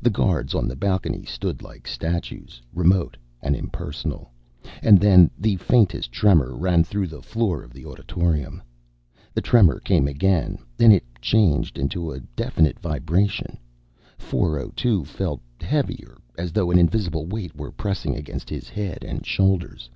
The 0.00 0.08
guards 0.08 0.54
on 0.54 0.66
the 0.66 0.76
balcony 0.76 1.26
stood 1.26 1.60
like 1.60 1.86
statues, 1.86 2.62
remote 2.72 3.18
and 3.42 3.54
impersonal. 3.54 4.30
And 4.80 4.98
then 4.98 5.30
the 5.38 5.56
faintest 5.56 6.10
tremor 6.10 6.56
ran 6.56 6.84
through 6.84 7.08
the 7.08 7.20
floor 7.20 7.62
of 7.62 7.74
the 7.74 7.84
auditorium. 7.84 8.62
The 9.34 9.42
tremor 9.42 9.78
came 9.78 10.08
again; 10.08 10.56
then 10.78 10.90
it 10.90 11.04
changed 11.20 11.76
into 11.78 12.10
a 12.12 12.20
definite 12.20 12.78
vibration. 12.80 13.58
402 14.16 15.04
felt 15.04 15.42
heavier, 15.60 16.16
as 16.38 16.50
though 16.52 16.70
an 16.70 16.78
invisible 16.78 17.26
weight 17.26 17.54
were 17.54 17.70
pressing 17.70 18.16
against 18.16 18.48
his 18.48 18.70
head 18.70 19.04
and 19.04 19.26
shoulders. 19.26 19.90